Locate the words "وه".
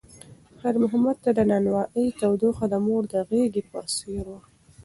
4.31-4.41